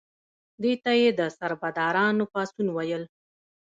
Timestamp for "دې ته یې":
0.61-1.09